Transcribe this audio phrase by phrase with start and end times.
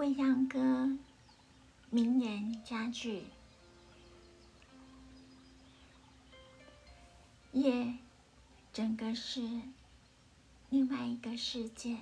[0.00, 0.96] 未央歌
[1.90, 3.24] 名言佳句：
[7.52, 7.98] 夜，
[8.72, 9.60] 整个是
[10.70, 11.98] 另外一个世界，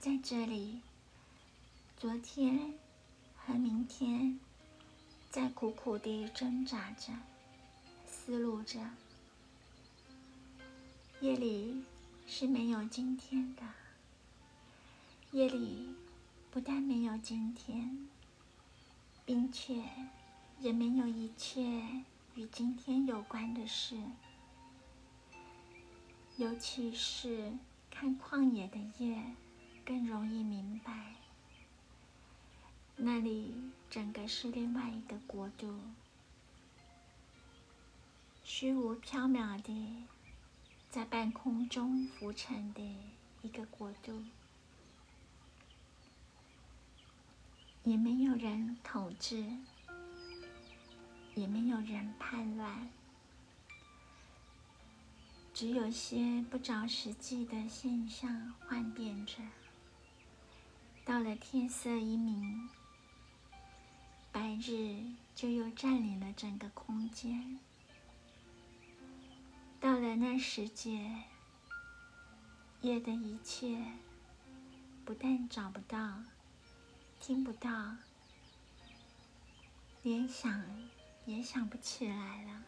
[0.00, 0.80] 在这里，
[1.96, 2.74] 昨天
[3.36, 4.40] 和明天
[5.30, 7.12] 在苦苦地挣扎着、
[8.04, 8.80] 思路着。
[11.20, 11.84] 夜里
[12.26, 13.62] 是没有今天的，
[15.30, 15.94] 夜里。
[16.56, 18.08] 不但没有今天，
[19.26, 19.84] 并且
[20.58, 21.82] 也没有一切
[22.34, 24.00] 与今天有关的事。
[26.38, 27.52] 尤其是
[27.90, 29.22] 看旷野的夜，
[29.84, 31.16] 更容易明白，
[32.96, 33.54] 那里
[33.90, 35.78] 整个是另外一个国度，
[38.42, 40.06] 虚无缥缈的，
[40.88, 42.80] 在半空中浮沉的
[43.42, 44.22] 一个国度。
[47.86, 49.46] 也没有人统治，
[51.36, 52.90] 也没有人叛乱，
[55.54, 59.36] 只有些不着实际的现象幻变着。
[61.04, 62.68] 到了天色一明，
[64.32, 65.04] 白日
[65.36, 67.60] 就又占领了整个空间。
[69.78, 71.22] 到了那时节，
[72.80, 73.80] 夜的一切
[75.04, 76.24] 不但找不到。
[77.18, 77.96] 听不到，
[80.02, 80.64] 连想
[81.24, 82.62] 也想不起来了。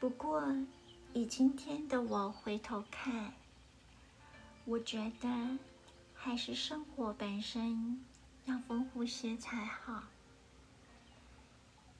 [0.00, 0.42] 不过，
[1.12, 3.41] 以今天的我回头看。
[4.64, 5.58] 我觉得
[6.14, 8.00] 还是生活本身
[8.44, 10.04] 要丰富些才好，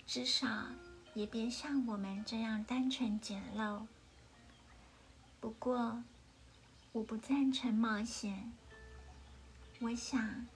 [0.07, 0.67] 至少
[1.15, 3.83] 也别像我们这样单纯简陋。
[5.41, 6.05] 不过，
[6.93, 8.53] 我不赞成冒险。
[9.81, 10.47] 我想，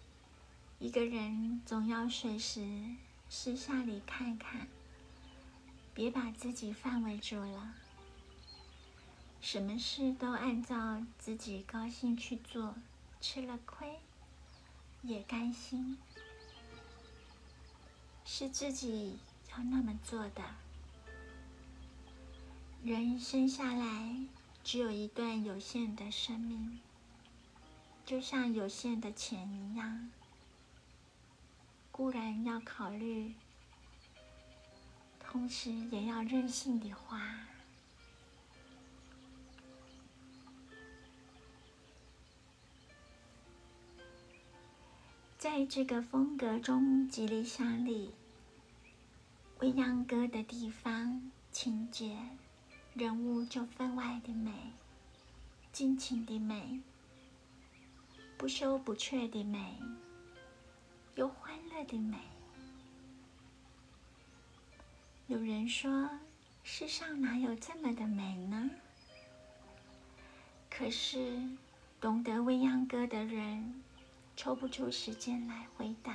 [0.79, 2.95] 一个人总要随时
[3.29, 4.69] 私下里看看，
[5.93, 7.75] 别把自己范围住了。
[9.41, 12.75] 什么事都按照自己高兴去做，
[13.21, 14.01] 吃了亏
[15.03, 15.97] 也甘心，
[18.25, 19.19] 是自己
[19.53, 20.43] 要那么做的。
[22.83, 24.17] 人生下来
[24.65, 26.81] 只有一段有限的生命，
[28.05, 30.11] 就像有限的钱一样，
[31.93, 33.35] 固然要考虑，
[35.21, 37.47] 同时也要任性的花。
[45.39, 48.11] 在这个风格中，极力想里，
[49.59, 52.17] 未央歌的地方，情节、
[52.95, 54.51] 人物就分外的美，
[55.73, 56.81] 尽情的美，
[58.39, 59.77] 不休不却的美，
[61.17, 62.17] 又欢乐的美。
[65.27, 66.09] 有人说，
[66.65, 68.71] 世上哪有这么的美呢？
[70.71, 71.43] 可是，
[72.01, 73.83] 懂得未央歌的人。
[74.37, 76.15] 抽不出时间来回答，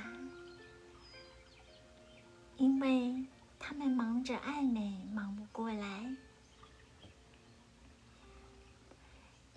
[2.56, 3.26] 因为
[3.58, 6.16] 他们忙着爱美，忙不过来；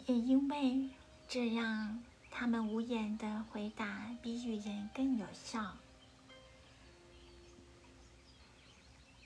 [0.08, 0.90] 也因为
[1.30, 5.78] 这样，他们无言的回答比语言更有效。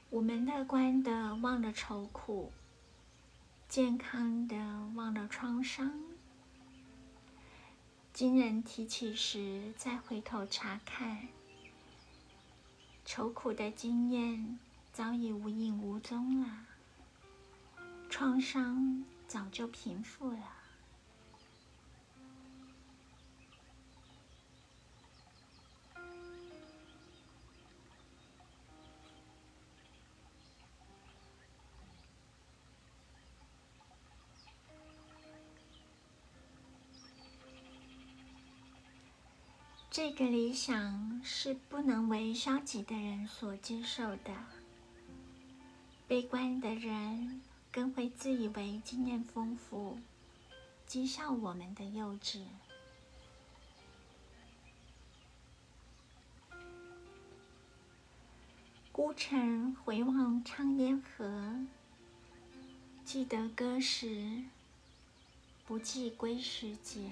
[0.09, 2.51] 我们乐观的忘了愁苦，
[3.67, 4.55] 健康的
[4.95, 6.18] 忘了创伤。
[8.19, 11.29] 经人提起时，再回头查看，
[13.05, 14.59] 愁苦的经验
[14.91, 16.65] 早已无影无踪了，
[18.09, 20.58] 创伤早就平复了。
[39.91, 44.31] 这个理想是不能为消极的人所接受的，
[46.07, 47.41] 悲观的人
[47.71, 49.97] 更会自以为经验丰富，
[50.87, 52.43] 讥笑我们的幼稚。
[58.91, 61.65] 孤城回望苍烟河，
[63.03, 64.43] 记得歌时，
[65.65, 67.09] 不记归时节。